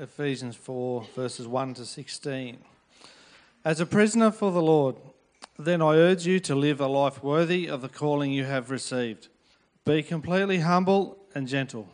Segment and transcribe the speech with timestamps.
[0.00, 2.58] Ephesians 4, verses 1 to 16.
[3.64, 4.94] As a prisoner for the Lord,
[5.58, 9.26] then I urge you to live a life worthy of the calling you have received.
[9.84, 11.88] Be completely humble and gentle.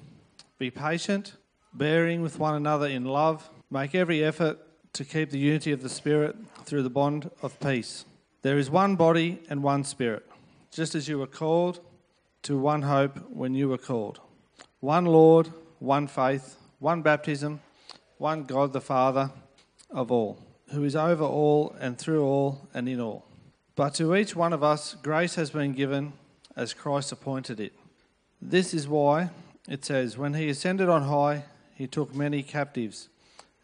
[0.58, 1.36] Be patient,
[1.72, 3.48] bearing with one another in love.
[3.70, 4.58] Make every effort
[4.92, 6.36] to keep the unity of the Spirit
[6.66, 8.04] through the bond of peace.
[8.42, 10.28] There is one body and one Spirit,
[10.70, 11.80] just as you were called
[12.42, 14.20] to one hope when you were called.
[14.80, 15.48] One Lord,
[15.78, 17.60] one faith, one baptism,
[18.18, 19.30] one God the Father
[19.90, 20.38] of all,
[20.70, 23.26] who is over all and through all and in all.
[23.76, 26.12] But to each one of us, grace has been given
[26.56, 27.72] as Christ appointed it.
[28.40, 29.30] This is why
[29.68, 33.08] it says, When he ascended on high, he took many captives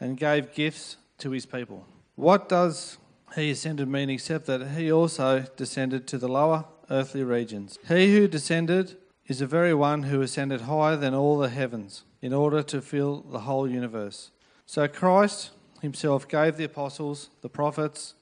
[0.00, 1.86] and gave gifts to his people.
[2.16, 2.98] What does
[3.36, 7.78] he ascended mean except that he also descended to the lower earthly regions?
[7.86, 12.32] He who descended is the very one who ascended higher than all the heavens in
[12.32, 14.30] order to fill the whole universe.
[14.70, 15.50] So Christ
[15.82, 18.14] himself gave the apostles, the prophets,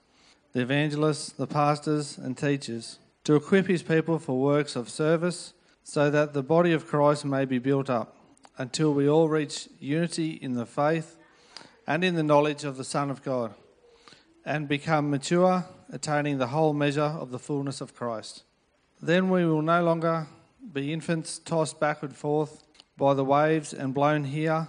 [0.54, 5.52] the evangelists, the pastors, and teachers to equip his people for works of service
[5.84, 8.16] so that the body of Christ may be built up
[8.56, 11.18] until we all reach unity in the faith
[11.86, 13.52] and in the knowledge of the Son of God
[14.42, 18.44] and become mature, attaining the whole measure of the fullness of Christ.
[19.02, 20.28] Then we will no longer
[20.72, 22.62] be infants tossed back and forth
[22.96, 24.68] by the waves and blown here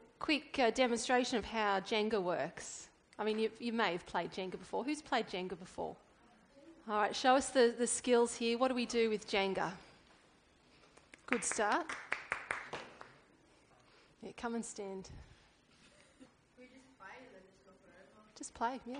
[0.21, 2.87] quick uh, demonstration of how Jenga works.
[3.17, 4.83] I mean, you, you may have played Jenga before.
[4.83, 5.95] Who's played Jenga before?
[6.87, 8.57] All right, show us the, the skills here.
[8.57, 9.71] What do we do with Jenga?
[11.25, 11.87] Good start.
[14.21, 15.09] Yeah, come and stand.
[18.37, 18.97] Just play, yeah.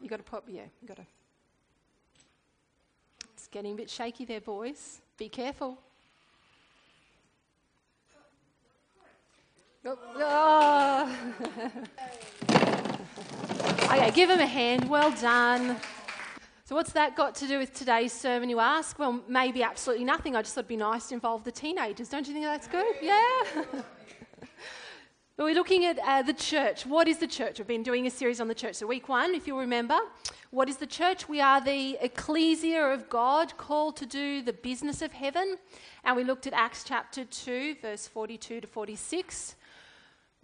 [0.00, 1.06] You got to pop, yeah, you got to.
[3.34, 5.00] It's getting a bit shaky there, boys.
[5.16, 5.78] Be careful.
[9.84, 11.16] Oh.
[13.84, 14.88] okay, give him a hand.
[14.88, 15.76] Well done.
[16.64, 18.96] So, what's that got to do with today's sermon, you ask?
[19.00, 20.36] Well, maybe absolutely nothing.
[20.36, 22.08] I just thought it'd be nice to involve the teenagers.
[22.08, 22.94] Don't you think that's good?
[23.02, 23.20] Yeah.
[25.36, 26.86] but we're looking at uh, the church.
[26.86, 27.58] What is the church?
[27.58, 28.76] We've been doing a series on the church.
[28.76, 29.98] So, week one, if you'll remember,
[30.50, 31.28] what is the church?
[31.28, 35.56] We are the ecclesia of God called to do the business of heaven.
[36.04, 39.56] And we looked at Acts chapter 2, verse 42 to 46.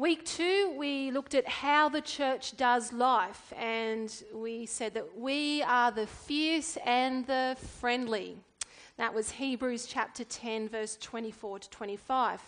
[0.00, 5.60] Week two, we looked at how the church does life, and we said that we
[5.64, 8.36] are the fierce and the friendly.
[8.96, 12.40] That was Hebrews chapter 10, verse 24 to 25.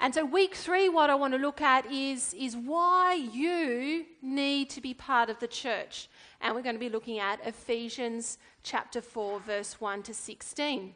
[0.00, 4.70] And so, week three, what I want to look at is, is why you need
[4.70, 6.08] to be part of the church.
[6.40, 10.94] And we're going to be looking at Ephesians chapter 4, verse 1 to 16.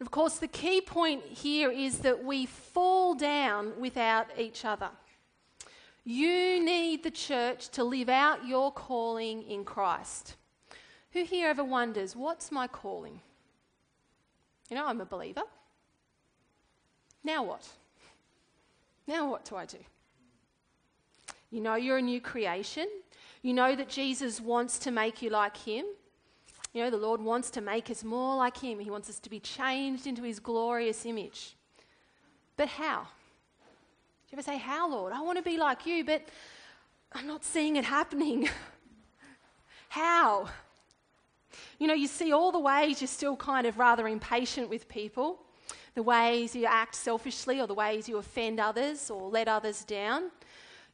[0.00, 4.88] Of course, the key point here is that we fall down without each other.
[6.04, 10.36] You need the church to live out your calling in Christ.
[11.12, 13.20] Who here ever wonders, what's my calling?
[14.70, 15.42] You know, I'm a believer.
[17.22, 17.68] Now what?
[19.06, 19.78] Now what do I do?
[21.50, 22.88] You know you're a new creation.
[23.42, 25.84] You know that Jesus wants to make you like him.
[26.72, 29.30] You know, the Lord wants to make us more like Him, He wants us to
[29.30, 31.56] be changed into His glorious image.
[32.56, 33.02] But how?
[33.02, 33.06] Do
[34.30, 35.12] you ever say, How, Lord?
[35.12, 36.28] I want to be like you, but
[37.12, 38.48] I'm not seeing it happening.
[39.88, 40.48] how?
[41.78, 45.40] You know, you see all the ways you're still kind of rather impatient with people,
[45.94, 50.30] the ways you act selfishly, or the ways you offend others or let others down.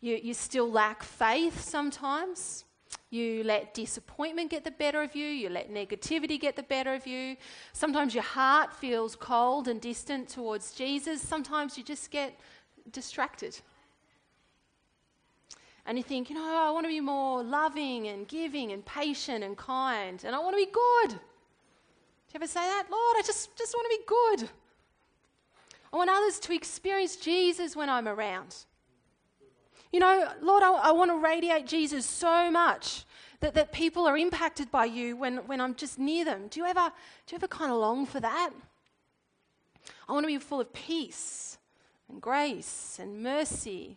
[0.00, 2.65] You, you still lack faith sometimes.
[3.10, 5.26] You let disappointment get the better of you.
[5.26, 7.36] You let negativity get the better of you.
[7.72, 11.22] Sometimes your heart feels cold and distant towards Jesus.
[11.22, 12.38] Sometimes you just get
[12.90, 13.58] distracted.
[15.86, 19.44] And you think, you know, I want to be more loving and giving and patient
[19.44, 20.22] and kind.
[20.24, 21.10] And I want to be good.
[21.10, 22.86] Do you ever say that?
[22.90, 24.50] Lord, I just, just want to be good.
[25.92, 28.65] I want others to experience Jesus when I'm around.
[29.92, 33.04] You know, Lord, I, I want to radiate Jesus so much
[33.40, 36.48] that, that people are impacted by you when, when I'm just near them.
[36.48, 36.92] Do you ever,
[37.26, 38.50] do you ever kind of long for that?
[40.08, 41.58] I want to be full of peace
[42.08, 43.96] and grace and mercy.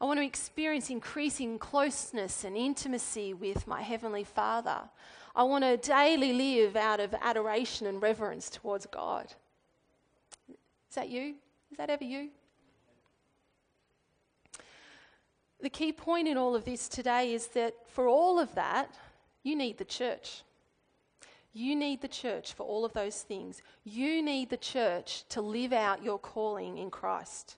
[0.00, 4.80] I want to experience increasing closeness and intimacy with my Heavenly Father.
[5.36, 9.32] I want to daily live out of adoration and reverence towards God.
[10.48, 11.34] Is that you?
[11.70, 12.30] Is that ever you?
[15.60, 18.94] The key point in all of this today is that for all of that,
[19.42, 20.42] you need the church.
[21.52, 23.62] You need the church for all of those things.
[23.84, 27.56] You need the church to live out your calling in Christ.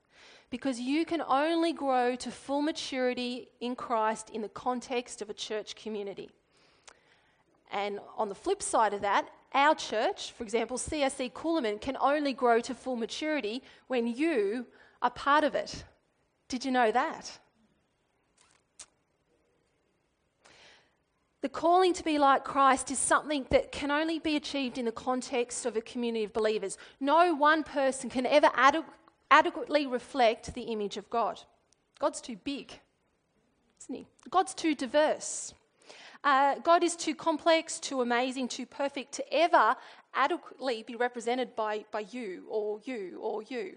[0.51, 5.35] Because you can only grow to full maturity in Christ in the context of a
[5.35, 6.31] church community.
[7.73, 12.35] And on the flip side of that, our church, for example, CSC Coolamon, can only
[12.35, 14.67] grow to full maturity when you
[15.01, 15.85] are part of it.
[16.49, 17.39] Did you know that?
[21.47, 24.91] The calling to be like Christ is something that can only be achieved in the
[24.91, 26.77] context of a community of believers.
[26.99, 28.51] No one person can ever
[29.31, 31.41] adequately reflect the image of God.
[32.01, 32.73] God's too big,
[33.81, 34.07] isn't he?
[34.29, 35.55] God's too diverse.
[36.25, 39.77] Uh, God is too complex, too amazing, too perfect to ever
[40.15, 43.77] adequately be represented by, by you or you or you.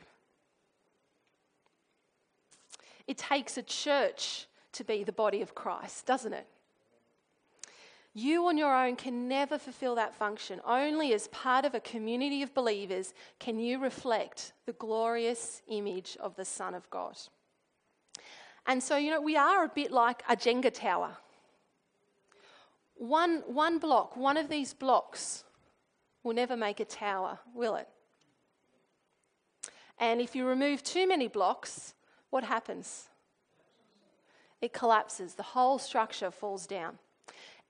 [3.06, 6.48] It takes a church to be the body of Christ, doesn't it?
[8.14, 10.60] You on your own can never fulfill that function.
[10.66, 16.36] Only as part of a community of believers can you reflect the glorious image of
[16.36, 17.18] the Son of God.
[18.66, 21.18] And so, you know, we are a bit like a Jenga tower.
[22.96, 25.44] One, one block, one of these blocks
[26.24, 27.88] will never make a tower, will it?
[29.98, 31.94] And if you remove too many blocks,
[32.30, 33.10] what happens?
[34.62, 37.00] It collapses, the whole structure falls down.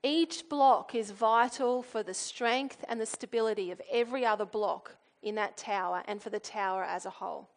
[0.02, 5.34] Each block is vital for the strength and the stability of every other block in
[5.34, 7.48] that tower and for the tower as a whole.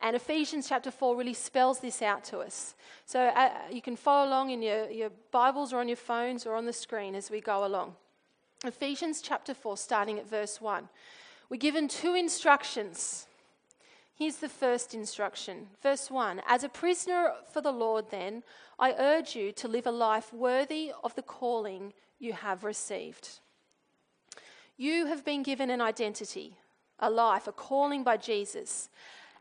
[0.00, 2.74] And Ephesians chapter 4 really spells this out to us.
[3.06, 6.56] So uh, you can follow along in your, your Bibles or on your phones or
[6.56, 7.94] on the screen as we go along.
[8.64, 10.88] Ephesians chapter 4, starting at verse 1.
[11.48, 13.26] We're given two instructions.
[14.16, 15.66] Here's the first instruction.
[15.82, 18.44] Verse 1 As a prisoner for the Lord, then,
[18.78, 23.40] I urge you to live a life worthy of the calling you have received.
[24.76, 26.56] You have been given an identity,
[26.98, 28.88] a life, a calling by Jesus.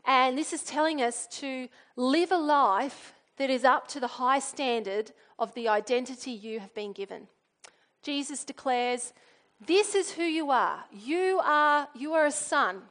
[0.06, 4.40] And this is telling us to live a life that is up to the high
[4.40, 7.28] standard of the identity you have been given.
[8.02, 9.14] Jesus declares,
[9.66, 10.84] This is who you are.
[10.92, 12.82] You are, you are a son.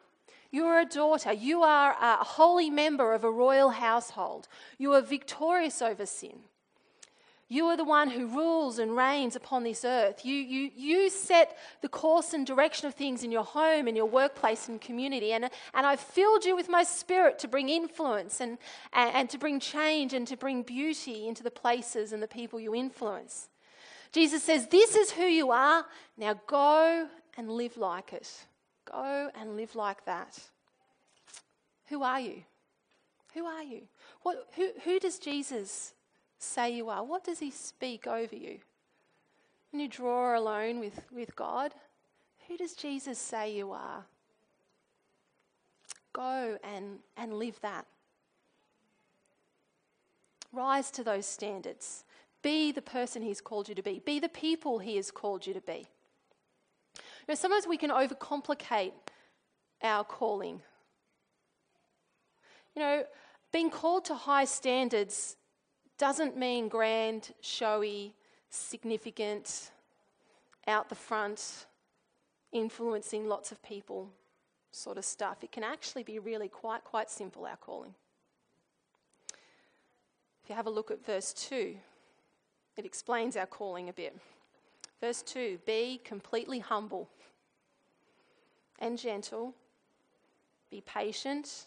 [0.52, 1.32] You are a daughter.
[1.32, 4.48] You are a holy member of a royal household.
[4.78, 6.40] You are victorious over sin.
[7.48, 10.24] You are the one who rules and reigns upon this earth.
[10.24, 14.06] You, you, you set the course and direction of things in your home, in your
[14.06, 15.32] workplace, and community.
[15.32, 15.44] And,
[15.74, 18.56] and I've filled you with my spirit to bring influence and,
[18.94, 22.58] and, and to bring change and to bring beauty into the places and the people
[22.58, 23.50] you influence.
[24.12, 25.84] Jesus says, This is who you are.
[26.16, 27.06] Now go
[27.36, 28.46] and live like it.
[28.90, 30.38] Go and live like that.
[31.86, 32.42] Who are you?
[33.34, 33.82] Who are you?
[34.22, 35.94] What, who, who does Jesus
[36.38, 37.04] say you are?
[37.04, 38.58] What does he speak over you?
[39.70, 41.72] When you draw alone with, with God,
[42.48, 44.04] who does Jesus say you are?
[46.12, 47.86] Go and, and live that.
[50.52, 52.04] Rise to those standards.
[52.42, 54.02] Be the person He's called you to be.
[54.04, 55.86] Be the people He has called you to be.
[57.22, 58.92] You know, sometimes we can overcomplicate
[59.82, 60.60] our calling.
[62.74, 63.04] You know,
[63.52, 65.36] being called to high standards
[65.98, 68.14] doesn't mean grand, showy,
[68.50, 69.70] significant,
[70.66, 71.66] out the front,
[72.50, 74.10] influencing lots of people
[74.72, 75.44] sort of stuff.
[75.44, 77.94] It can actually be really quite, quite simple, our calling.
[80.42, 81.76] If you have a look at verse 2,
[82.76, 84.16] it explains our calling a bit.
[85.02, 87.10] Verse 2 Be completely humble
[88.78, 89.54] and gentle,
[90.70, 91.66] be patient,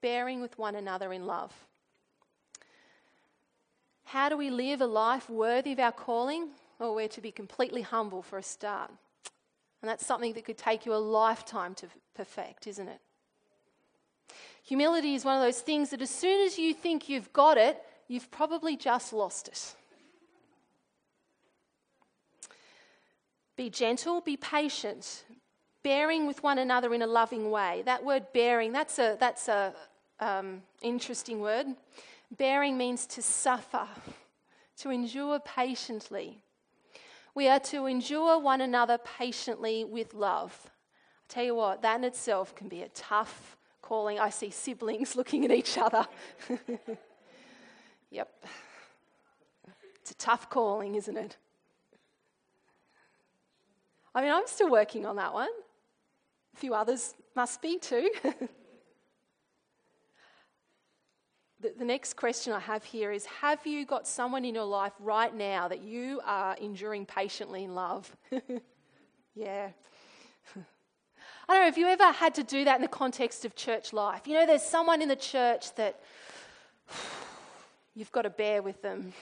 [0.00, 1.52] bearing with one another in love.
[4.06, 6.48] How do we live a life worthy of our calling?
[6.78, 8.90] Well, we're to be completely humble for a start.
[9.82, 13.00] And that's something that could take you a lifetime to perfect, isn't it?
[14.62, 17.82] Humility is one of those things that as soon as you think you've got it,
[18.08, 19.74] you've probably just lost it.
[23.56, 25.24] Be gentle, be patient,
[25.82, 27.82] bearing with one another in a loving way.
[27.84, 29.74] That word bearing, that's a, that's a
[30.20, 31.66] um, interesting word.
[32.36, 33.86] Bearing means to suffer,
[34.78, 36.38] to endure patiently.
[37.34, 40.58] We are to endure one another patiently with love.
[40.64, 44.18] I tell you what, that in itself can be a tough calling.
[44.18, 46.06] I see siblings looking at each other.
[48.14, 48.44] Yep.
[50.00, 51.36] It's a tough calling, isn't it?
[54.14, 55.48] I mean, I'm still working on that one.
[56.54, 58.10] A few others must be too.
[61.60, 64.92] the, the next question I have here is Have you got someone in your life
[65.00, 68.16] right now that you are enduring patiently in love?
[69.34, 69.70] yeah.
[71.48, 73.92] I don't know, have you ever had to do that in the context of church
[73.92, 74.26] life?
[74.26, 76.00] You know, there's someone in the church that
[77.94, 79.12] you've got to bear with them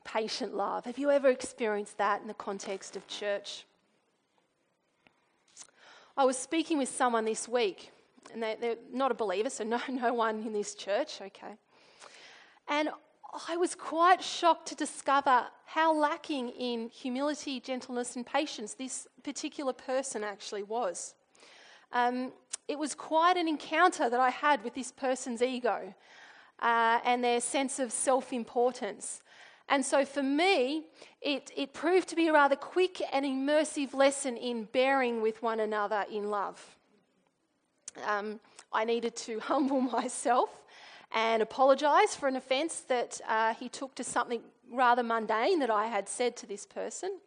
[0.00, 0.84] patient love.
[0.84, 3.64] Have you ever experienced that in the context of church?
[6.16, 7.90] I was speaking with someone this week,
[8.32, 11.56] and they, are not a believer, so no, no one in this church, okay.
[12.68, 12.88] And
[13.48, 19.72] I was quite shocked to discover how lacking in humility, gentleness, and patience this particular
[19.72, 21.14] person actually was.
[21.92, 22.32] Um,
[22.68, 25.94] it was quite an encounter that I had with this person's ego
[26.60, 29.20] uh, and their sense of self importance.
[29.68, 30.84] And so for me,
[31.22, 35.60] it, it proved to be a rather quick and immersive lesson in bearing with one
[35.60, 36.76] another in love.
[38.06, 38.40] Um,
[38.72, 40.50] I needed to humble myself
[41.12, 45.86] and apologise for an offence that uh, he took to something rather mundane that I
[45.86, 47.18] had said to this person.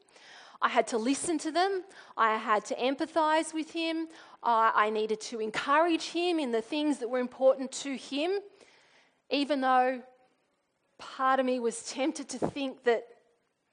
[0.62, 1.84] I had to listen to them.
[2.18, 4.08] I had to empathise with him.
[4.44, 8.40] I needed to encourage him in the things that were important to him,
[9.30, 10.02] even though
[10.98, 13.06] part of me was tempted to think that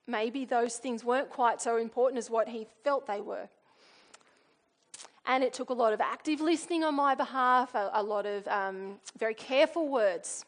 [0.06, 3.48] maybe those things weren't quite so important as what he felt they were.
[5.26, 8.46] And it took a lot of active listening on my behalf, a, a lot of
[8.48, 10.44] um, very careful words.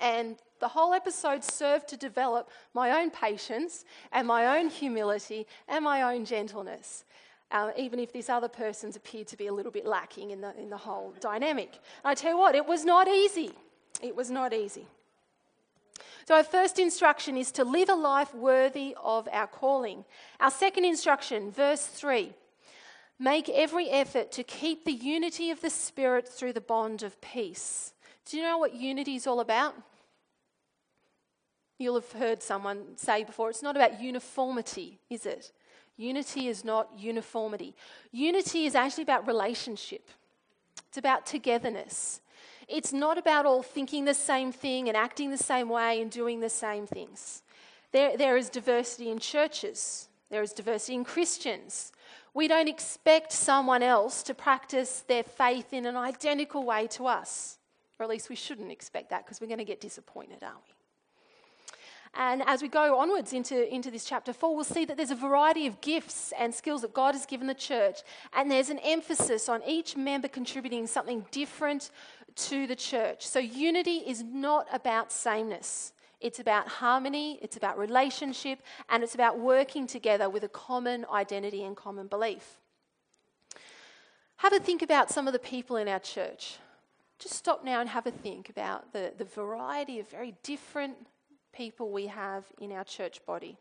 [0.00, 5.84] And the whole episode served to develop my own patience and my own humility and
[5.84, 7.04] my own gentleness.
[7.50, 10.56] Uh, even if this other person's appeared to be a little bit lacking in the,
[10.56, 11.72] in the whole dynamic.
[12.04, 13.50] And I tell you what, it was not easy.
[14.00, 14.86] It was not easy.
[16.30, 20.04] So, our first instruction is to live a life worthy of our calling.
[20.38, 22.32] Our second instruction, verse 3
[23.18, 27.94] make every effort to keep the unity of the Spirit through the bond of peace.
[28.26, 29.74] Do you know what unity is all about?
[31.80, 35.50] You'll have heard someone say before it's not about uniformity, is it?
[35.96, 37.74] Unity is not uniformity.
[38.12, 40.08] Unity is actually about relationship,
[40.86, 42.20] it's about togetherness.
[42.70, 46.38] It's not about all thinking the same thing and acting the same way and doing
[46.38, 47.42] the same things.
[47.92, 51.92] There, there is diversity in churches, there is diversity in Christians.
[52.32, 57.58] We don't expect someone else to practice their faith in an identical way to us.
[57.98, 60.74] Or at least we shouldn't expect that because we're going to get disappointed, aren't we?
[62.14, 65.16] And as we go onwards into, into this chapter 4, we'll see that there's a
[65.16, 68.00] variety of gifts and skills that God has given the church.
[68.32, 71.90] And there's an emphasis on each member contributing something different
[72.36, 73.26] to the church.
[73.26, 75.92] So unity is not about sameness.
[76.20, 78.60] It's about harmony, it's about relationship,
[78.90, 82.58] and it's about working together with a common identity and common belief.
[84.36, 86.56] Have a think about some of the people in our church.
[87.18, 90.94] Just stop now and have a think about the, the variety of very different
[91.52, 93.56] people we have in our church body.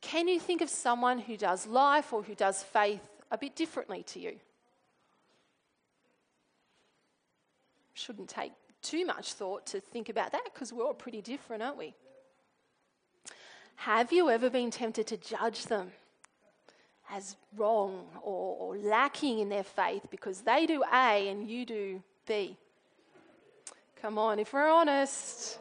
[0.00, 4.02] Can you think of someone who does life or who does faith a bit differently
[4.04, 4.36] to you?
[7.96, 11.78] Shouldn't take too much thought to think about that because we're all pretty different, aren't
[11.78, 11.94] we?
[13.76, 15.92] Have you ever been tempted to judge them
[17.10, 22.02] as wrong or, or lacking in their faith because they do A and you do
[22.26, 22.58] B?
[24.02, 25.58] Come on, if we're honest.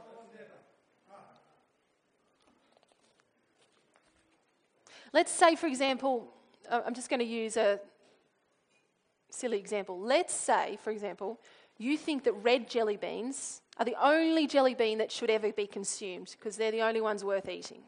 [5.14, 6.28] Let's say, for example,
[6.70, 7.80] I'm just going to use a
[9.30, 9.98] silly example.
[9.98, 11.40] Let's say, for example,
[11.78, 15.68] you think that red jelly beans are the only jelly bean that should ever be
[15.68, 17.82] consumed because they're the only ones worth eating.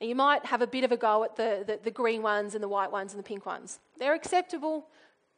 [0.00, 2.54] And you might have a bit of a go at the, the, the green ones
[2.54, 3.78] and the white ones and the pink ones.
[3.98, 4.86] They're acceptable,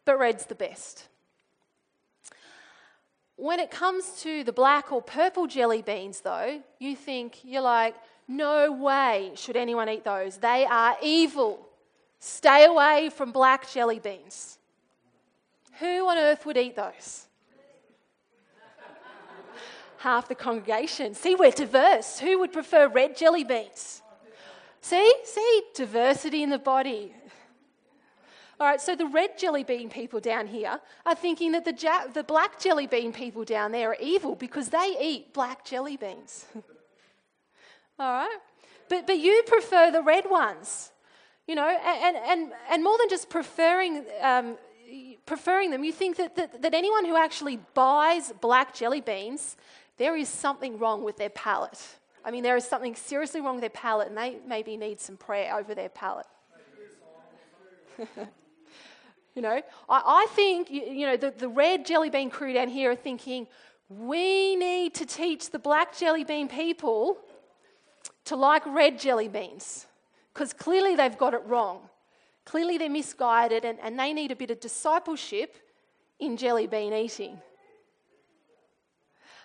[0.05, 1.09] but red's the best.
[3.37, 7.95] When it comes to the black or purple jelly beans, though, you think, you're like,
[8.27, 10.39] no way should anyone eat those.
[10.39, 11.69] They are evil.
[12.19, 14.59] Stay away from black jelly beans.
[15.81, 17.27] Who on earth would eat those?
[19.99, 21.15] Half the congregation.
[21.15, 22.19] See, we're diverse.
[22.19, 24.03] Who would prefer red jelly beans?
[24.81, 27.13] See, see, diversity in the body.
[28.59, 32.07] All right, so the red jelly bean people down here are thinking that the, ja-
[32.07, 36.47] the black jelly bean people down there are evil because they eat black jelly beans.
[37.99, 38.39] All right?
[38.89, 40.91] But, but you prefer the red ones.
[41.47, 44.57] You know, and, and, and more than just preferring, um,
[45.27, 45.85] preferring them.
[45.85, 49.57] You think that, that, that anyone who actually buys black jelly beans,
[49.99, 51.81] there is something wrong with their palate.
[52.25, 55.17] I mean, there is something seriously wrong with their palate, and they maybe need some
[55.17, 56.27] prayer over their palate.
[59.35, 62.69] you know, I, I think, you, you know, the, the red jelly bean crew down
[62.69, 63.47] here are thinking,
[63.89, 67.19] we need to teach the black jelly bean people
[68.25, 69.87] to like red jelly beans
[70.35, 71.89] because clearly they've got it wrong.
[72.47, 75.57] Clearly they're misguided and, and they need a bit of discipleship
[76.19, 77.39] in jelly bean eating.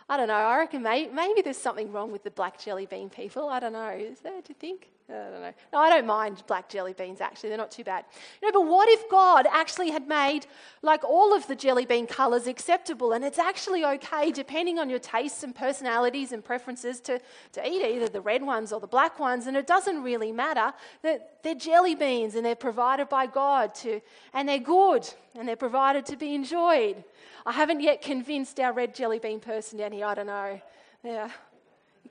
[0.07, 0.33] I don't know.
[0.33, 3.49] I reckon maybe, maybe there's something wrong with the black jelly bean people.
[3.49, 3.89] I don't know.
[3.89, 4.89] Is there, do you think?
[5.11, 5.53] I don't know.
[5.73, 7.49] No, I don't mind black jelly beans, actually.
[7.49, 8.05] They're not too bad.
[8.41, 10.45] You know, but what if God actually had made
[10.81, 14.99] like all of the jelly bean colours acceptable and it's actually okay, depending on your
[14.99, 17.19] tastes and personalities and preferences, to,
[17.51, 20.73] to eat either the red ones or the black ones, and it doesn't really matter
[21.01, 24.01] that they're jelly beans and they're provided by God to,
[24.33, 27.03] and they're good and they're provided to be enjoyed.
[27.45, 30.05] I haven't yet convinced our red jelly bean person down here.
[30.05, 30.61] I don't know.
[31.03, 31.29] Yeah.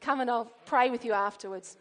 [0.01, 1.77] Come and I'll pray with you afterwards.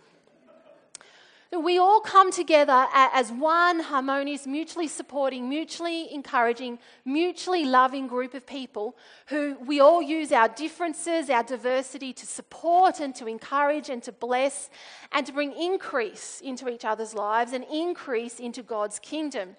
[1.52, 8.46] We all come together as one harmonious, mutually supporting, mutually encouraging, mutually loving group of
[8.46, 8.96] people
[9.28, 14.12] who we all use our differences, our diversity to support and to encourage and to
[14.12, 14.70] bless
[15.12, 19.56] and to bring increase into each other's lives and increase into God's kingdom.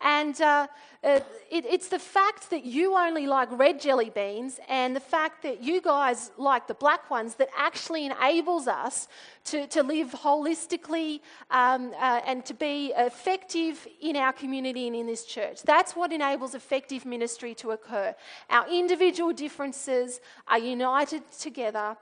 [0.00, 0.66] And uh,
[1.04, 5.42] uh, it, it's the fact that you only like red jelly beans and the fact
[5.42, 9.08] that you guys like the black ones that actually enables us
[9.44, 15.06] to, to live holistically um, uh, and to be effective in our community and in
[15.06, 15.62] this church.
[15.62, 18.14] That's what enables effective ministry to occur.
[18.48, 21.96] Our individual differences are united together.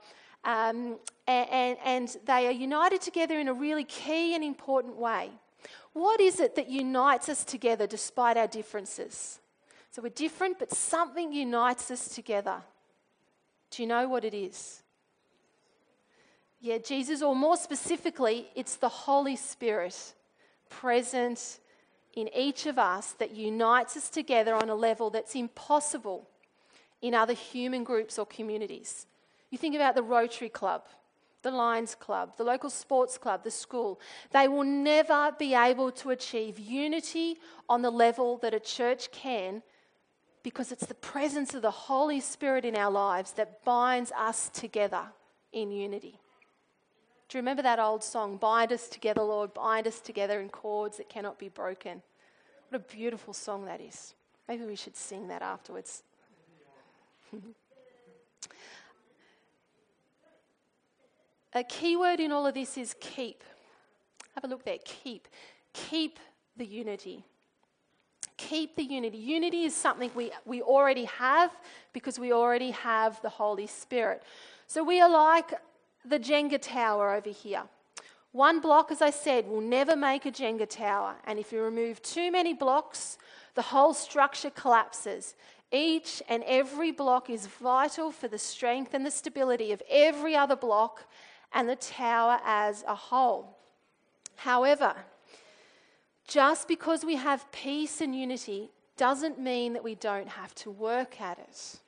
[0.45, 5.31] Um, and, and they are united together in a really key and important way.
[5.93, 9.39] What is it that unites us together despite our differences?
[9.91, 12.61] So we're different, but something unites us together.
[13.71, 14.83] Do you know what it is?
[16.61, 20.13] Yeah, Jesus, or more specifically, it's the Holy Spirit
[20.69, 21.59] present
[22.13, 26.27] in each of us that unites us together on a level that's impossible
[27.01, 29.07] in other human groups or communities.
[29.51, 30.83] You think about the Rotary Club
[31.41, 33.99] the Lions Club, the local sports club, the school,
[34.31, 39.61] they will never be able to achieve unity on the level that a church can
[40.43, 45.03] because it's the presence of the Holy Spirit in our lives that binds us together
[45.51, 46.19] in unity.
[47.27, 50.97] Do you remember that old song, Bind Us Together, Lord, bind us together in cords
[50.97, 52.01] that cannot be broken?
[52.69, 54.15] What a beautiful song that is.
[54.47, 56.03] Maybe we should sing that afterwards.
[61.53, 63.43] A key word in all of this is keep.
[64.35, 64.77] Have a look there.
[64.85, 65.27] Keep.
[65.73, 66.19] Keep
[66.57, 67.23] the unity.
[68.37, 69.17] Keep the unity.
[69.17, 71.51] Unity is something we, we already have
[71.91, 74.23] because we already have the Holy Spirit.
[74.67, 75.53] So we are like
[76.05, 77.63] the Jenga tower over here.
[78.31, 81.15] One block, as I said, will never make a Jenga tower.
[81.25, 83.17] And if you remove too many blocks,
[83.55, 85.35] the whole structure collapses.
[85.71, 90.55] Each and every block is vital for the strength and the stability of every other
[90.55, 91.05] block
[91.53, 93.57] and the tower as a whole.
[94.35, 94.95] However,
[96.27, 101.19] just because we have peace and unity doesn't mean that we don't have to work
[101.19, 101.79] at it.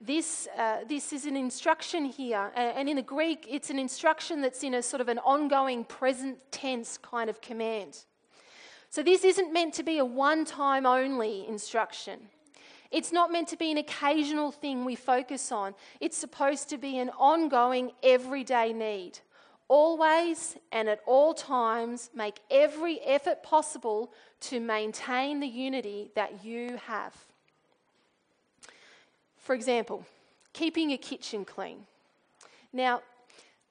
[0.00, 4.64] This, uh, this is an instruction here, and in the Greek, it's an instruction that's
[4.64, 7.98] in a sort of an ongoing present tense kind of command.
[8.90, 12.18] So, this isn't meant to be a one time only instruction.
[12.92, 16.98] It's not meant to be an occasional thing we focus on, it's supposed to be
[16.98, 19.18] an ongoing, everyday need.
[19.68, 26.78] Always and at all times, make every effort possible to maintain the unity that you
[26.84, 27.16] have.
[29.38, 30.04] For example,
[30.52, 31.86] keeping your kitchen clean.
[32.72, 33.00] Now,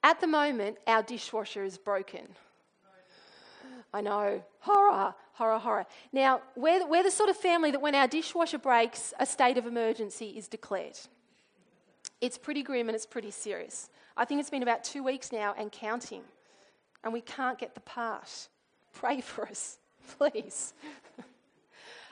[0.04, 2.28] at the moment, our dishwasher is broken.
[3.94, 5.86] I know, horror, horror, horror.
[6.14, 9.66] Now, we're, we're the sort of family that when our dishwasher breaks, a state of
[9.66, 10.98] emergency is declared.
[12.22, 13.90] It's pretty grim and it's pretty serious.
[14.16, 16.22] I think it's been about two weeks now and counting,
[17.04, 18.48] and we can't get the part.
[18.94, 19.78] Pray for us,
[20.18, 20.74] please.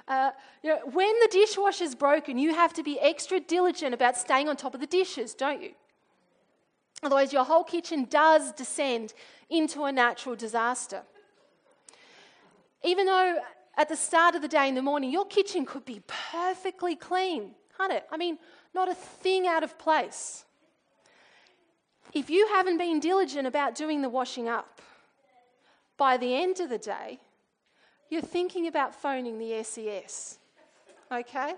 [0.08, 0.32] Uh,
[0.64, 4.58] you know, when the dishwasher's broken, you have to be extra diligent about staying on
[4.58, 5.70] top of the dishes, don't you?
[7.04, 9.14] Otherwise, your whole kitchen does descend
[9.52, 11.04] into a natural disaster.
[12.84, 13.40] Even though
[13.78, 17.52] at the start of the day in the morning, your kitchen could be perfectly clean,
[17.78, 18.06] can't it?
[18.12, 18.38] I mean,
[18.74, 20.46] not a thing out of place.
[22.14, 24.82] If you haven't been diligent about doing the washing up,
[25.98, 27.20] by the end of the day,
[28.10, 30.40] you're thinking about phoning the SES.
[31.12, 31.54] Okay?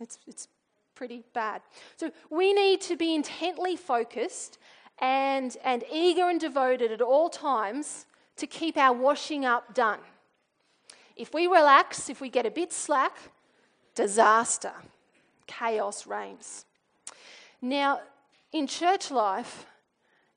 [0.00, 0.48] It's, it's
[0.94, 1.62] pretty bad.
[1.96, 4.58] So we need to be intently focused
[5.00, 8.06] and, and eager and devoted at all times
[8.36, 10.00] to keep our washing up done.
[11.16, 13.16] If we relax, if we get a bit slack,
[13.94, 14.72] disaster,
[15.46, 16.64] chaos reigns.
[17.60, 18.00] Now,
[18.52, 19.66] in church life,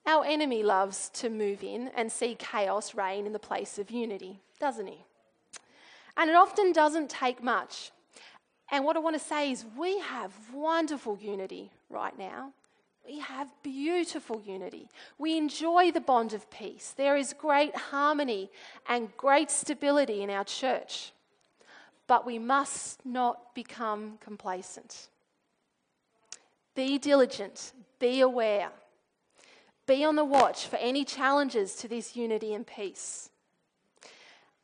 [0.05, 4.41] our enemy loves to move in and see chaos reign in the place of unity,
[4.59, 5.05] doesn't he?
[6.17, 7.91] And it often doesn't take much.
[8.71, 12.53] And what I want to say is, we have wonderful unity right now.
[13.05, 14.87] We have beautiful unity.
[15.17, 16.93] We enjoy the bond of peace.
[16.95, 18.51] There is great harmony
[18.87, 21.11] and great stability in our church.
[22.07, 25.07] But we must not become complacent.
[26.75, 28.69] Be diligent, be aware,
[29.87, 33.29] be on the watch for any challenges to this unity and peace.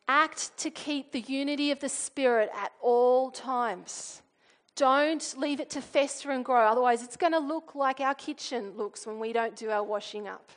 [0.07, 4.21] Act to keep the unity of the Spirit at all times.
[4.77, 8.73] Don't leave it to fester and grow, otherwise, it's going to look like our kitchen
[8.77, 10.51] looks when we don't do our washing up.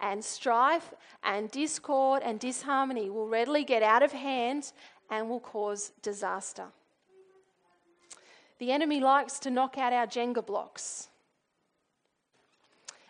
[0.00, 4.72] And strife and discord and disharmony will readily get out of hand
[5.10, 6.68] and will cause disaster.
[8.58, 11.08] The enemy likes to knock out our Jenga blocks.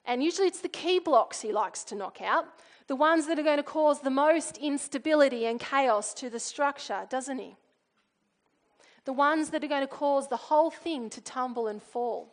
[0.05, 2.47] And usually it's the key blocks he likes to knock out,
[2.88, 7.07] the ones that are going to cause the most instability and chaos to the structure,
[7.09, 7.57] doesn't he?
[9.05, 12.33] The ones that are going to cause the whole thing to tumble and fall.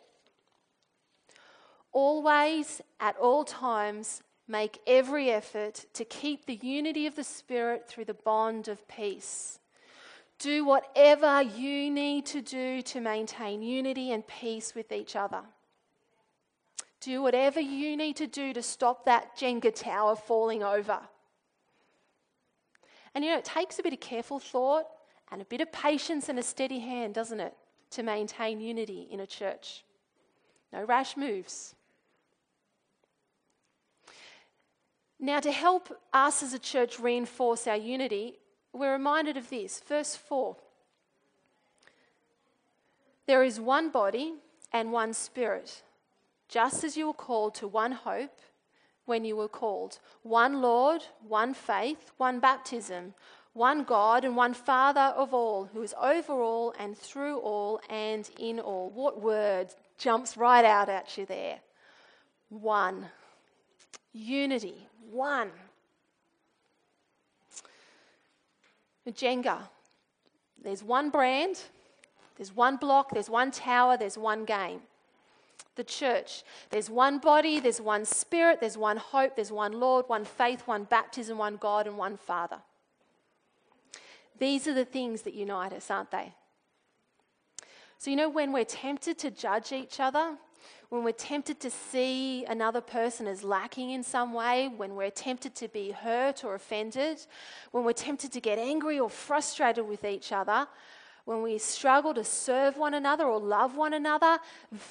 [1.92, 8.06] Always, at all times, make every effort to keep the unity of the Spirit through
[8.06, 9.58] the bond of peace.
[10.38, 15.42] Do whatever you need to do to maintain unity and peace with each other.
[17.00, 21.00] Do whatever you need to do to stop that Jenga tower falling over.
[23.14, 24.86] And you know, it takes a bit of careful thought
[25.32, 27.54] and a bit of patience and a steady hand, doesn't it,
[27.90, 29.82] to maintain unity in a church?
[30.72, 31.74] No rash moves.
[35.18, 38.38] Now, to help us as a church reinforce our unity,
[38.72, 39.80] we're reminded of this.
[39.80, 40.56] Verse 4
[43.26, 44.34] There is one body
[44.72, 45.82] and one spirit
[46.52, 48.38] just as you were called to one hope
[49.06, 53.14] when you were called one Lord, one faith, one baptism,
[53.54, 58.28] one God, and one Father of all, who is over all and through all and
[58.38, 58.90] in all.
[58.90, 61.58] What word jumps right out at you there?
[62.48, 63.06] One.
[64.12, 64.86] Unity.
[65.10, 65.50] One.
[69.08, 69.58] Jenga.
[70.62, 71.60] There's one brand,
[72.36, 74.80] there's one block, there's one tower, there's one game
[75.74, 76.44] the church.
[76.70, 80.84] There's one body, there's one spirit, there's one hope, there's one Lord, one faith, one
[80.84, 82.58] baptism, one God, and one Father.
[84.42, 86.32] These are the things that unite us, aren't they?
[87.98, 90.36] So, you know, when we're tempted to judge each other,
[90.88, 95.54] when we're tempted to see another person as lacking in some way, when we're tempted
[95.54, 97.24] to be hurt or offended,
[97.70, 100.66] when we're tempted to get angry or frustrated with each other,
[101.24, 104.40] when we struggle to serve one another or love one another,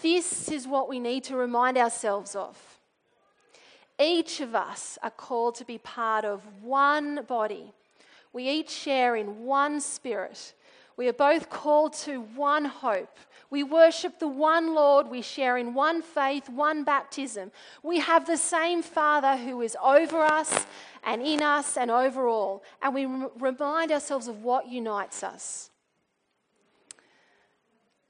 [0.01, 2.57] this is what we need to remind ourselves of.
[3.99, 7.73] Each of us are called to be part of one body.
[8.33, 10.53] We each share in one spirit.
[10.97, 13.17] We are both called to one hope.
[13.49, 15.07] We worship the one Lord.
[15.07, 17.51] We share in one faith, one baptism.
[17.83, 20.65] We have the same Father who is over us
[21.03, 22.63] and in us and over all.
[22.81, 23.05] And we
[23.39, 25.69] remind ourselves of what unites us.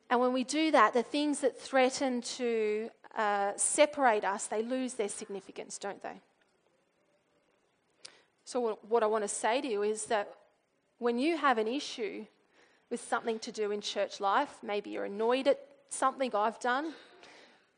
[0.10, 4.94] And when we do that, the things that threaten to uh, separate us, they lose
[4.96, 6.22] their significance, don't they?
[8.52, 10.28] So, what I want to say to you is that
[10.98, 12.26] when you have an issue
[12.90, 16.92] with something to do in church life, maybe you're annoyed at something I've done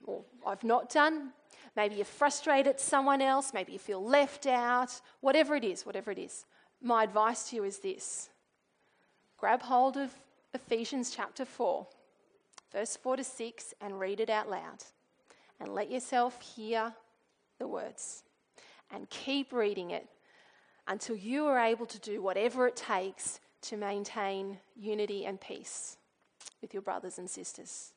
[0.04, 1.30] or I've not done,
[1.76, 6.10] maybe you're frustrated at someone else, maybe you feel left out, whatever it is, whatever
[6.10, 6.44] it is,
[6.82, 8.30] my advice to you is this
[9.38, 10.10] grab hold of
[10.56, 11.86] Ephesians chapter 4
[12.72, 14.84] verse 4 to 6, and read it out loud.
[15.60, 16.94] And let yourself hear
[17.60, 18.24] the words.
[18.92, 20.10] And keep reading it
[20.88, 25.98] until you are able to do whatever it takes to maintain unity and peace
[26.62, 27.94] with your brothers and sisters.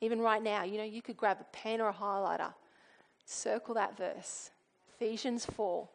[0.00, 2.52] Even right now, you know, you could grab a pen or a highlighter,
[3.24, 4.50] circle that verse
[4.94, 5.88] Ephesians 4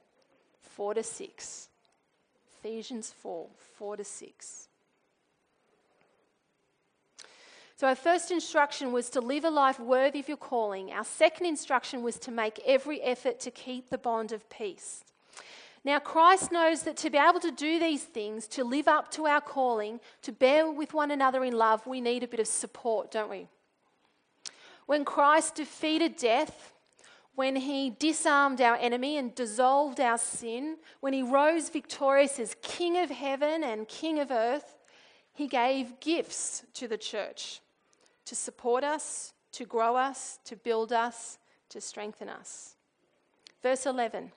[0.62, 1.69] 4 to 6.
[2.60, 4.67] Ephesians 4 4 to 6.
[7.75, 10.91] So, our first instruction was to live a life worthy of your calling.
[10.91, 15.04] Our second instruction was to make every effort to keep the bond of peace.
[15.84, 19.26] Now, Christ knows that to be able to do these things, to live up to
[19.26, 23.12] our calling, to bear with one another in love, we need a bit of support,
[23.12, 23.48] don't we?
[24.86, 26.74] When Christ defeated death,
[27.34, 32.98] when he disarmed our enemy and dissolved our sin, when he rose victorious as King
[32.98, 34.78] of heaven and King of earth,
[35.34, 37.62] he gave gifts to the church
[38.26, 41.39] to support us, to grow us, to build us,
[41.70, 42.76] to strengthen us.
[43.63, 44.32] Verse 11.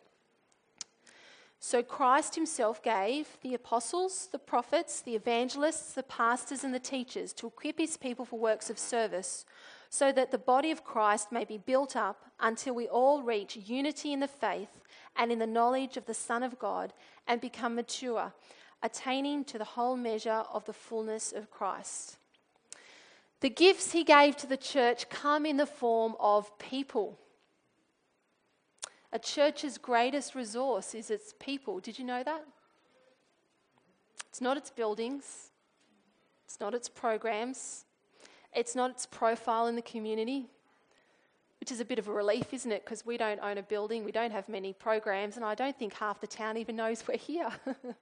[1.67, 7.33] So Christ himself gave the apostles, the prophets, the evangelists, the pastors, and the teachers
[7.33, 9.47] to equip his people for works of service,
[9.89, 14.13] so that the body of Christ may be built up until we all reach unity
[14.13, 14.83] in the faith
[15.17, 16.93] and in the knowledge of the Son of God
[17.27, 18.35] and become mature,
[18.83, 22.19] attaining to the whole measure of the fullness of Christ.
[23.41, 27.19] The gifts he gave to the church come in the form of people.
[29.15, 31.79] A church's greatest resource is its people.
[31.79, 32.45] Did you know that?
[34.29, 35.51] It's not its buildings,
[36.45, 37.85] it's not its programs,
[38.53, 40.47] it's not its profile in the community,
[41.61, 42.85] which is a bit of a relief, isn't it?
[42.85, 45.95] Because we don't own a building, we don't have many programs, and I don't think
[45.95, 47.51] half the town even knows we're here.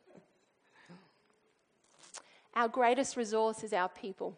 [2.56, 4.34] our greatest resource is our people.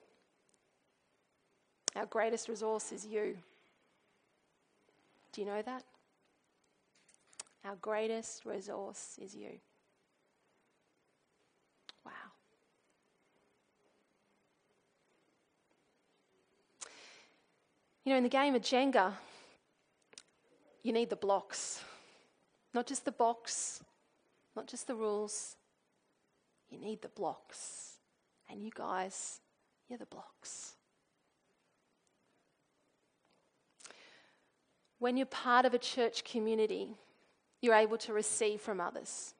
[1.94, 3.38] Our greatest resource is you.
[5.32, 5.84] Do you know that?
[7.64, 9.52] Our greatest resource is you.
[12.04, 12.12] Wow.
[18.04, 19.12] You know, in the game of Jenga,
[20.82, 21.82] you need the blocks.
[22.74, 23.82] Not just the box,
[24.54, 25.56] not just the rules.
[26.68, 27.98] You need the blocks.
[28.50, 29.40] And you guys,
[29.88, 30.74] you're the blocks.
[35.04, 36.88] when you're part of a church community,
[37.64, 39.34] you're able to receive from others.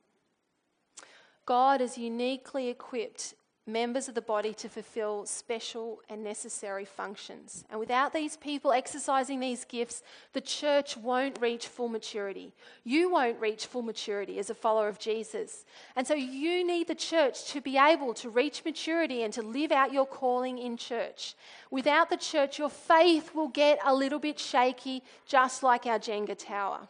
[1.47, 3.35] God has uniquely equipped
[3.67, 7.65] members of the body to fulfill special and necessary functions.
[7.71, 10.03] And without these people exercising these gifts,
[10.35, 12.53] the church won't reach full maturity.
[12.85, 15.65] You won't reach full maturity as a follower of Jesus.
[15.97, 19.73] And so you need the church to be able to reach maturity and to live
[19.73, 21.35] out your calling in church.
[21.71, 26.37] Without the church, your faith will get a little bit shaky, just like our Jenga
[26.37, 26.87] tower.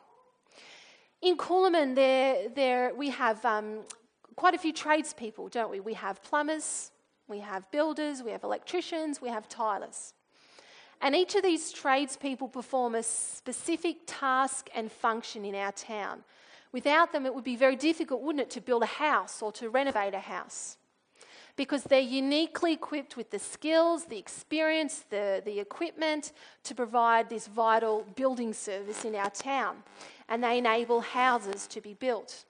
[1.24, 3.78] In Coolamon, there, there we have um,
[4.36, 5.80] quite a few tradespeople, don't we?
[5.80, 6.90] We have plumbers,
[7.28, 10.12] we have builders, we have electricians, we have tilers.
[11.00, 16.24] And each of these tradespeople perform a specific task and function in our town.
[16.72, 19.70] Without them, it would be very difficult, wouldn't it, to build a house or to
[19.70, 20.76] renovate a house?
[21.56, 26.32] Because they're uniquely equipped with the skills, the experience, the, the equipment
[26.64, 29.76] to provide this vital building service in our town.
[30.28, 32.44] And they enable houses to be built.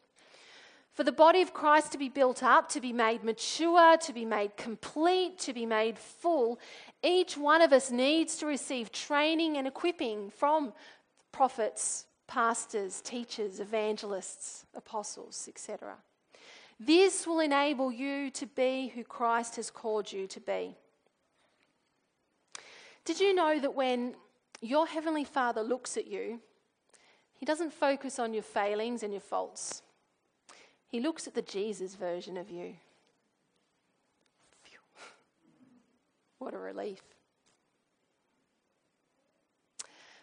[0.94, 4.24] For the body of Christ to be built up, to be made mature, to be
[4.24, 6.60] made complete, to be made full,
[7.02, 10.72] each one of us needs to receive training and equipping from
[11.32, 15.96] prophets, pastors, teachers, evangelists, apostles, etc.
[16.78, 20.76] This will enable you to be who Christ has called you to be.
[23.04, 24.14] Did you know that when
[24.60, 26.40] your Heavenly Father looks at you,
[27.44, 29.82] He doesn't focus on your failings and your faults?
[30.86, 32.72] He looks at the Jesus version of you.
[34.62, 34.78] Phew.
[36.38, 37.02] What a relief.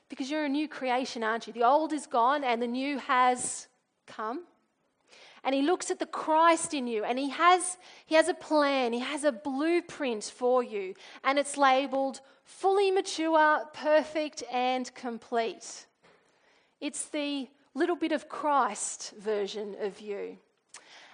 [0.10, 1.54] Because you're a new creation, aren't you?
[1.54, 3.68] The old is gone and the new has
[4.08, 4.42] come.
[5.44, 8.94] And he looks at the Christ in you and he has, he has a plan,
[8.94, 10.96] he has a blueprint for you.
[11.24, 15.86] And it's labeled fully mature, perfect, and complete.
[16.82, 20.38] It's the little bit of Christ version of you.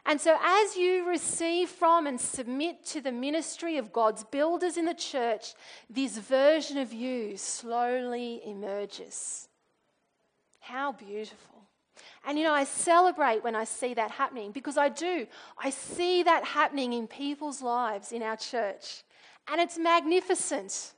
[0.06, 4.86] And so, as you receive from and submit to the ministry of God's builders in
[4.86, 5.53] the church,
[5.89, 9.49] this version of you slowly emerges.
[10.62, 11.58] How beautiful.
[12.25, 15.27] And you know, I celebrate when I see that happening because I do.
[15.62, 19.03] I see that happening in people's lives in our church.
[19.49, 20.93] And it's magnificent.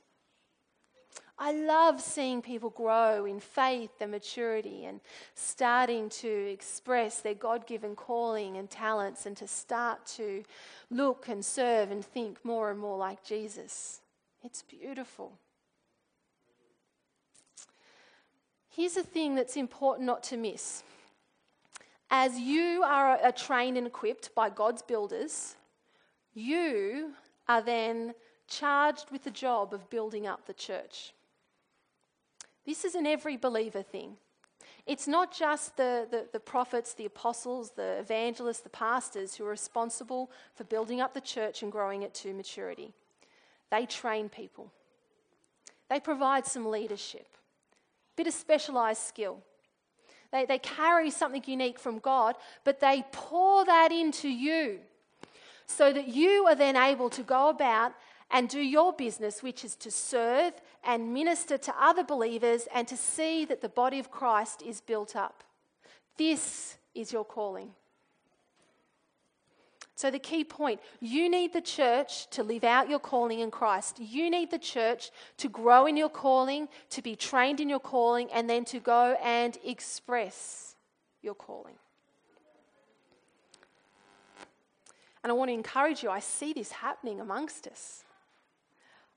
[1.42, 5.00] I love seeing people grow in faith and maturity and
[5.34, 10.44] starting to express their God given calling and talents and to start to
[10.90, 14.02] look and serve and think more and more like Jesus.
[14.44, 15.32] It's beautiful.
[18.68, 20.82] Here's a thing that's important not to miss.
[22.10, 25.56] As you are, are trained and equipped by God's builders,
[26.34, 27.12] you
[27.48, 28.14] are then
[28.46, 31.14] charged with the job of building up the church.
[32.70, 34.12] This is an every believer thing.
[34.86, 39.50] It's not just the, the, the, prophets, the apostles, the evangelists, the pastors who are
[39.50, 42.92] responsible for building up the church and growing it to maturity.
[43.72, 44.70] They train people,
[45.88, 49.38] they provide some leadership, a bit of specialized skill.
[50.30, 54.78] They, they carry something unique from God, but they pour that into you
[55.66, 57.94] so that you are then able to go about
[58.30, 60.52] and do your business, which is to serve
[60.84, 65.16] and minister to other believers and to see that the body of Christ is built
[65.16, 65.44] up.
[66.16, 67.70] This is your calling.
[69.96, 74.00] So, the key point you need the church to live out your calling in Christ.
[74.00, 78.30] You need the church to grow in your calling, to be trained in your calling,
[78.32, 80.74] and then to go and express
[81.20, 81.74] your calling.
[85.22, 88.04] And I want to encourage you, I see this happening amongst us.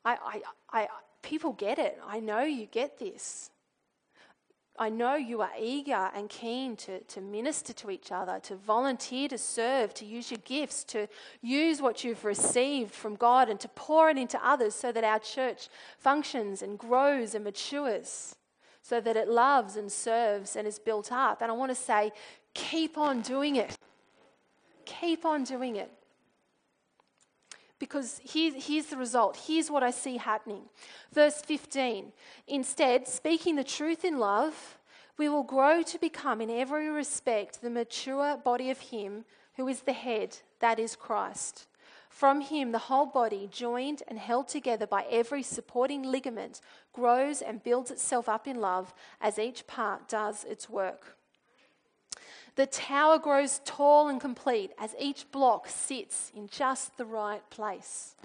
[0.05, 0.87] I, I, I,
[1.21, 1.99] people get it.
[2.05, 3.49] I know you get this.
[4.77, 9.27] I know you are eager and keen to, to minister to each other, to volunteer
[9.27, 11.07] to serve, to use your gifts, to
[11.41, 15.19] use what you've received from God and to pour it into others so that our
[15.19, 18.35] church functions and grows and matures,
[18.81, 21.43] so that it loves and serves and is built up.
[21.43, 22.11] And I want to say,
[22.55, 23.77] keep on doing it.
[24.85, 25.91] Keep on doing it
[27.83, 29.35] because here's, here's the result.
[29.45, 30.61] Here's what I see happening.
[31.11, 32.13] Verse 15
[32.47, 34.79] Instead, speaking the truth in love,
[35.17, 39.25] we will grow to become, in every respect, the mature body of Him
[39.57, 41.67] who is the head, that is Christ.
[42.09, 46.61] From Him, the whole body, joined and held together by every supporting ligament,
[46.93, 51.17] grows and builds itself up in love as each part does its work.
[52.55, 58.15] The tower grows tall and complete as each block sits in just the right place.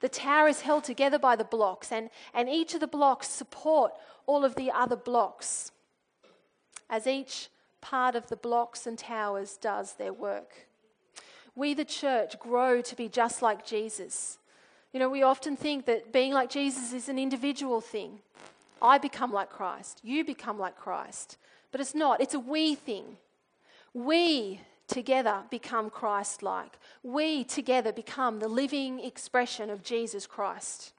[0.00, 3.92] The tower is held together by the blocks, and, and each of the blocks support
[4.26, 5.72] all of the other blocks
[6.88, 7.48] as each
[7.80, 10.66] part of the blocks and towers does their work.
[11.54, 14.38] We, the church, grow to be just like Jesus.
[14.92, 18.20] You know, we often think that being like Jesus is an individual thing.
[18.80, 21.36] I become like Christ, you become like Christ.
[21.72, 23.16] But it's not, it's a we thing
[23.96, 26.78] we together become Christ like.
[27.02, 30.92] We together become the living expression of Jesus Christ.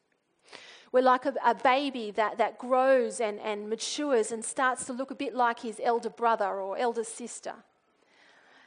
[0.91, 5.11] We're like a, a, baby that, that grows and, and matures and starts to look
[5.11, 7.53] a bit like his elder brother or elder sister.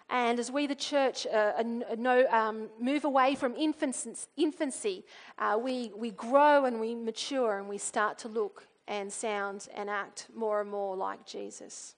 [0.09, 5.05] And as we, the church, uh, know, um, move away from infancy,
[5.41, 9.91] uh, we, we grow and we mature and we start to look and sound and
[9.91, 11.97] act more and more like Jesus.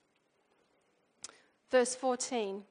[1.72, 2.62] Verse 14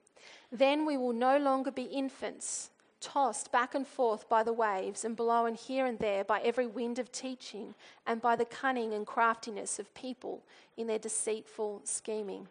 [0.52, 2.70] Then we will no longer be infants,
[3.02, 7.00] tossed back and forth by the waves and blown here and there by every wind
[7.00, 7.74] of teaching
[8.06, 10.44] and by the cunning and craftiness of people
[10.78, 12.48] in their deceitful scheming.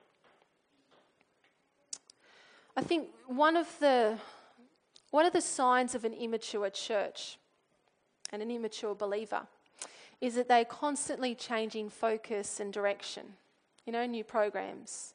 [2.76, 4.18] I think one of the
[5.12, 7.38] one of the signs of an immature church
[8.32, 9.42] and an immature believer
[10.20, 13.34] is that they're constantly changing focus and direction.
[13.86, 15.14] You know, new programs,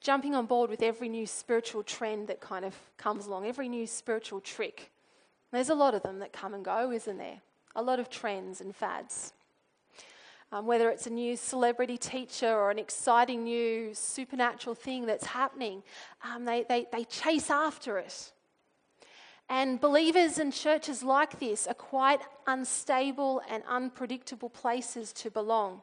[0.00, 3.86] jumping on board with every new spiritual trend that kind of comes along, every new
[3.86, 4.90] spiritual trick.
[5.52, 7.40] There's a lot of them that come and go, isn't there?
[7.74, 9.32] A lot of trends and fads.
[10.52, 15.82] Um, whether it's a new celebrity teacher or an exciting new supernatural thing that's happening,
[16.24, 18.32] um, they, they, they chase after it.
[19.48, 25.82] And believers and churches like this are quite unstable and unpredictable places to belong.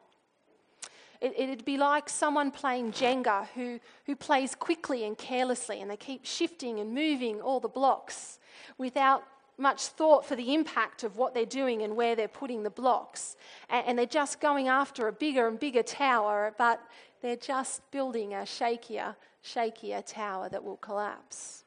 [1.20, 5.96] It, it'd be like someone playing Jenga who, who plays quickly and carelessly, and they
[5.96, 8.38] keep shifting and moving all the blocks
[8.76, 9.24] without
[9.58, 13.36] much thought for the impact of what they're doing and where they're putting the blocks.
[13.68, 16.80] And, and they're just going after a bigger and bigger tower, but
[17.20, 21.64] they're just building a shakier, shakier tower that will collapse.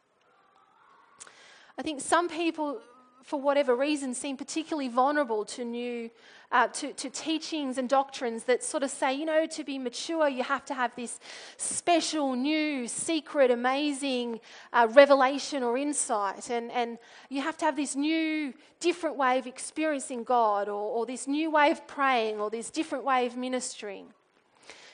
[1.78, 2.80] I think some people
[3.24, 6.10] for whatever reason, seem particularly vulnerable to new,
[6.52, 10.28] uh, to, to teachings and doctrines that sort of say, you know, to be mature,
[10.28, 11.20] you have to have this
[11.58, 14.40] special, new, secret, amazing
[14.74, 16.50] uh, revelation or insight.
[16.50, 16.98] And, and
[17.30, 21.52] you have to have this new, different way of experiencing God, or, or this new
[21.52, 24.08] way of praying, or this different way of ministering.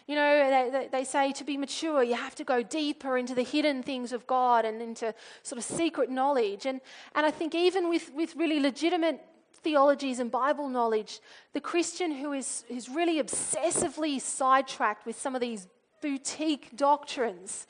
[0.07, 3.43] You know, they, they, say to be mature, you have to go deeper into the
[3.43, 6.65] hidden things of God and into sort of secret knowledge.
[6.65, 6.79] And,
[7.13, 11.19] and I think even with, with really legitimate theologies and Bible knowledge,
[11.51, 15.67] the Christian who is, is really obsessively sidetracked with some of these
[16.01, 17.67] boutique doctrines.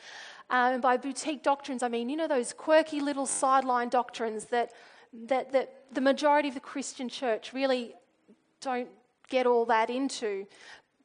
[0.51, 4.71] Um, and by boutique doctrines, I mean, you know, those quirky little sideline doctrines that
[5.27, 7.93] that, that the majority of the Christian church really
[8.61, 8.89] don't
[9.29, 10.45] get all that into.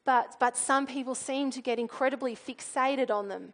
[0.05, 3.53] But, but some people seem to get incredibly fixated on them.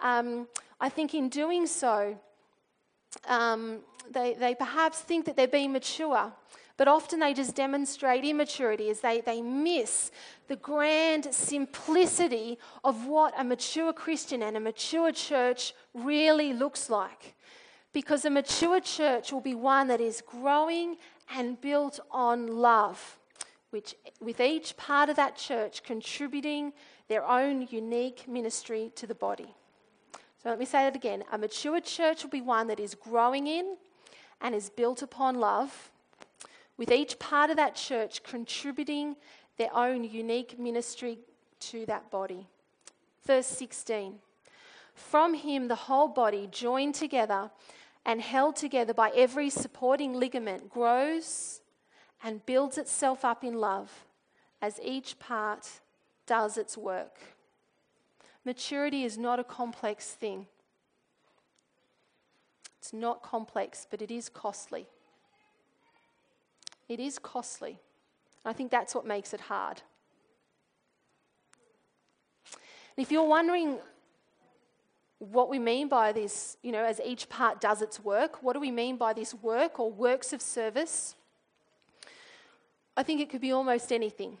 [0.00, 0.48] Um,
[0.80, 2.18] I think in doing so,
[3.28, 3.80] um,
[4.10, 6.32] they, they perhaps think that they're being mature,
[6.76, 10.10] but often they just demonstrate immaturity as they, they miss
[10.48, 17.34] the grand simplicity of what a mature Christian and a mature church really looks like.
[17.92, 20.96] Because a mature church will be one that is growing
[21.34, 23.18] and built on love,
[23.70, 26.72] which, with each part of that church contributing
[27.08, 29.54] their own unique ministry to the body.
[30.42, 31.22] So let me say that again.
[31.32, 33.76] A mature church will be one that is growing in
[34.40, 35.90] and is built upon love,
[36.76, 39.16] with each part of that church contributing
[39.58, 41.18] their own unique ministry
[41.60, 42.48] to that body.
[43.26, 44.14] Verse 16
[44.94, 47.50] From him, the whole body, joined together
[48.06, 51.60] and held together by every supporting ligament, grows
[52.22, 54.04] and builds itself up in love
[54.60, 55.80] as each part
[56.26, 57.18] does its work.
[58.44, 60.46] Maturity is not a complex thing.
[62.78, 64.86] It's not complex, but it is costly.
[66.88, 67.78] It is costly.
[68.44, 69.82] I think that's what makes it hard.
[72.96, 73.78] And if you're wondering
[75.18, 78.60] what we mean by this, you know, as each part does its work, what do
[78.60, 81.14] we mean by this work or works of service?
[82.96, 84.36] I think it could be almost anything.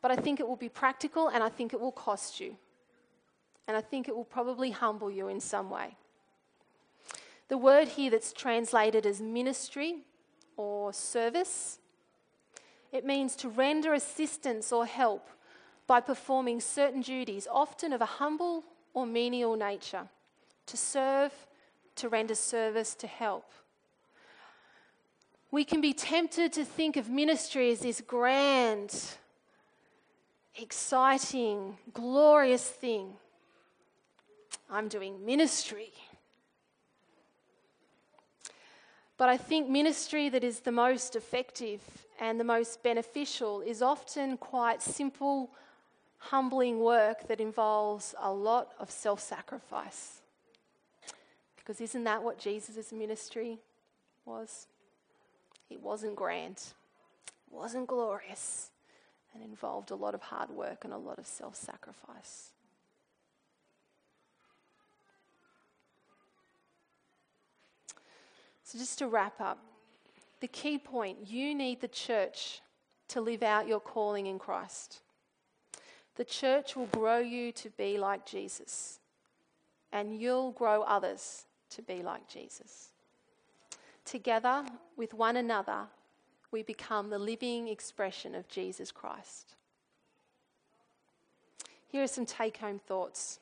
[0.00, 2.56] But I think it will be practical and I think it will cost you.
[3.66, 5.96] And I think it will probably humble you in some way.
[7.48, 9.98] The word here that's translated as ministry
[10.56, 11.78] or service,
[12.92, 15.28] it means to render assistance or help
[15.86, 20.08] by performing certain duties, often of a humble or menial nature,
[20.66, 21.32] to serve,
[21.96, 23.50] to render service, to help.
[25.50, 28.94] We can be tempted to think of ministry as this grand,
[30.56, 33.14] exciting, glorious thing.
[34.70, 35.92] I'm doing ministry.
[39.16, 41.80] But I think ministry that is the most effective
[42.20, 45.50] and the most beneficial is often quite simple,
[46.18, 50.20] humbling work that involves a lot of self sacrifice.
[51.56, 53.58] Because isn't that what Jesus' ministry
[54.26, 54.66] was?
[55.70, 58.70] It wasn't grand, it wasn't glorious,
[59.34, 62.52] and involved a lot of hard work and a lot of self sacrifice.
[68.64, 69.58] So, just to wrap up,
[70.40, 72.60] the key point you need the church
[73.08, 75.00] to live out your calling in Christ.
[76.16, 78.98] The church will grow you to be like Jesus,
[79.92, 82.90] and you'll grow others to be like Jesus.
[84.08, 84.64] Together
[84.96, 85.82] with one another,
[86.50, 89.54] we become the living expression of Jesus Christ.
[91.88, 93.38] Here are some take home thoughts.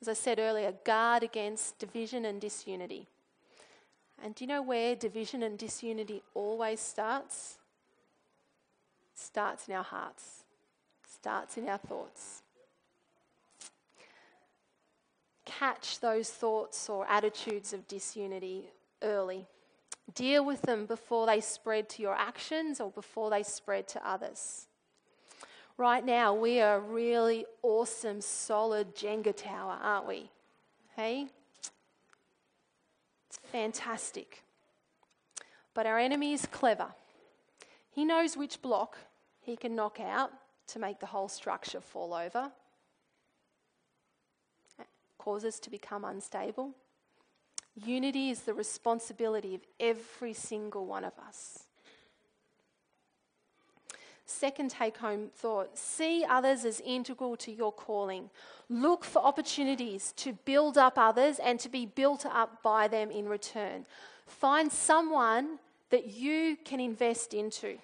[0.00, 3.08] As I said earlier, guard against division and disunity.
[4.22, 7.58] And do you know where division and disunity always starts?
[9.16, 10.44] Starts in our hearts,
[11.04, 12.42] starts in our thoughts.
[15.44, 18.68] Catch those thoughts or attitudes of disunity
[19.02, 19.46] early.
[20.14, 24.66] Deal with them before they spread to your actions or before they spread to others.
[25.76, 30.30] Right now, we are a really awesome, solid Jenga tower, aren't we?
[30.96, 31.28] Hey?
[33.28, 34.42] It's fantastic.
[35.74, 36.88] But our enemy is clever.
[37.90, 38.96] He knows which block
[39.40, 40.32] he can knock out
[40.68, 42.50] to make the whole structure fall over,
[45.18, 46.74] cause us to become unstable.
[47.84, 51.64] Unity is the responsibility of every single one of us.
[54.24, 58.28] Second take home thought see others as integral to your calling.
[58.68, 63.26] Look for opportunities to build up others and to be built up by them in
[63.26, 63.86] return.
[64.26, 65.58] Find someone
[65.90, 67.78] that you can invest into.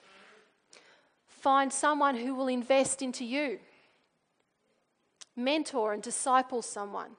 [1.26, 3.58] Find someone who will invest into you.
[5.34, 7.16] Mentor and disciple someone.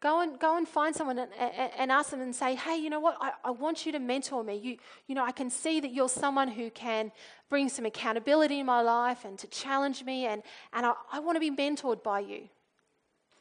[0.00, 1.30] Go and, go and find someone and,
[1.76, 3.16] and ask them and say, hey, you know what?
[3.20, 4.54] I, I want you to mentor me.
[4.56, 4.76] You,
[5.08, 7.10] you know, I can see that you're someone who can
[7.48, 10.42] bring some accountability in my life and to challenge me, and,
[10.72, 12.48] and I, I want to be mentored by you.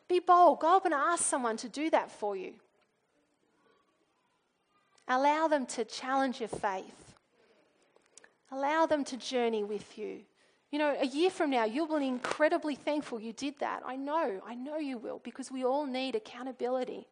[0.07, 0.61] Be bold.
[0.61, 2.53] Go up and ask someone to do that for you.
[5.07, 7.13] Allow them to challenge your faith.
[8.51, 10.21] Allow them to journey with you.
[10.71, 13.83] You know, a year from now, you'll be incredibly thankful you did that.
[13.85, 17.07] I know, I know you will, because we all need accountability.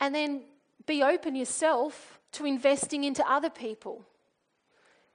[0.00, 0.42] And then
[0.86, 4.04] be open yourself to investing into other people.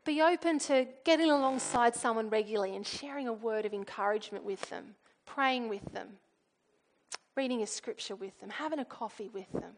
[0.06, 4.96] Be open to getting alongside someone regularly and sharing a word of encouragement with them,
[5.26, 6.10] praying with them,
[7.36, 9.74] reading a scripture with them, having a coffee with them.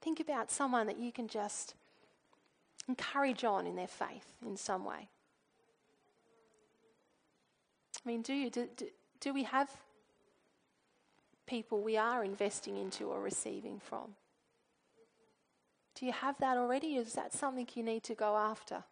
[0.00, 1.74] Think about someone that you can just
[2.88, 5.08] encourage on in their faith in some way.
[8.04, 8.50] I mean, do you?
[8.50, 8.86] Do, do,
[9.20, 9.70] do we have
[11.46, 14.14] people we are investing into or receiving from?
[15.98, 16.96] Do you have that already?
[16.96, 18.84] Is that something you need to go after?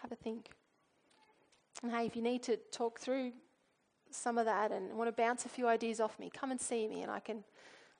[0.00, 0.50] Have a think.
[1.82, 3.32] And hey, if you need to talk through
[4.14, 6.86] some of that and want to bounce a few ideas off me, come and see
[6.88, 7.44] me and I can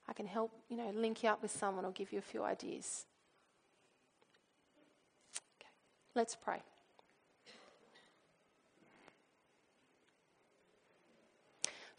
[0.07, 2.43] I can help, you know, link you up with someone or give you a few
[2.43, 3.05] ideas.
[5.59, 5.69] Okay.
[6.13, 6.61] Let's pray.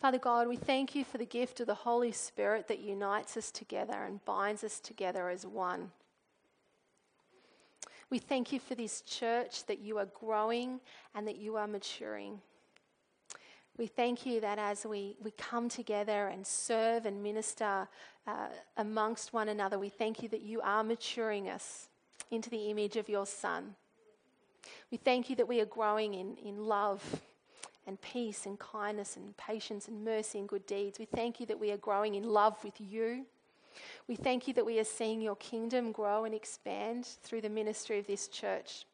[0.01, 3.51] Father God, we thank you for the gift of the Holy Spirit that unites us
[3.51, 5.93] together and binds us together as one.
[8.11, 10.81] We thank you for this church that you are growing
[11.15, 12.43] and that you are maturing.
[13.77, 17.89] We thank you that as we, we come together and serve and minister
[18.27, 18.47] uh,
[18.77, 21.89] amongst one another, we thank you that you are maturing us
[22.31, 23.75] into the image of your Son.
[24.93, 27.21] We thank you that we are growing in, in love
[27.87, 30.99] and peace and kindness and patience and mercy and good deeds.
[30.99, 33.27] We thank you that we are growing in love with you.
[34.07, 37.99] We thank you that we are seeing your kingdom grow and expand through the ministry
[37.99, 38.87] of this church.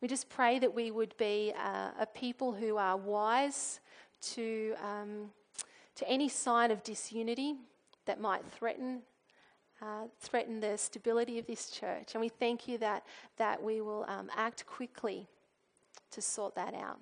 [0.00, 3.80] We just pray that we would be uh, a people who are wise
[4.20, 5.30] to, um,
[5.96, 7.56] to any sign of disunity
[8.06, 9.02] that might threaten.
[9.80, 12.14] Uh, threaten the stability of this church.
[12.14, 13.04] And we thank you that,
[13.36, 15.28] that we will um, act quickly
[16.10, 16.98] to sort that out.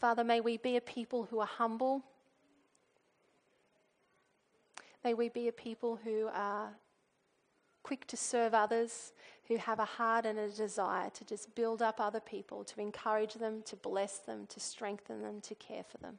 [0.00, 2.02] Father, may we be a people who are humble.
[5.04, 6.70] May we be a people who are
[7.84, 9.12] quick to serve others,
[9.48, 13.34] who have a heart and a desire to just build up other people, to encourage
[13.34, 16.18] them, to bless them, to strengthen them, to care for them.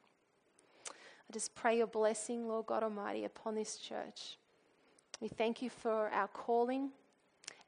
[0.88, 4.38] I just pray your blessing, Lord God Almighty, upon this church.
[5.20, 6.90] We thank you for our calling,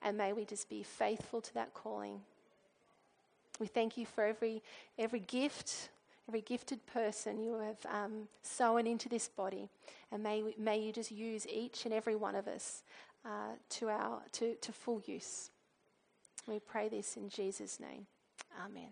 [0.02, 2.20] and may we just be faithful to that calling.
[3.58, 4.62] We thank you for every,
[4.98, 5.90] every gift,
[6.26, 9.68] every gifted person you have um, sown into this body,
[10.10, 12.82] and may, may you just use each and every one of us
[13.24, 15.50] uh, to, our, to, to full use.
[16.46, 18.06] We pray this in Jesus' name.
[18.64, 18.90] Amen.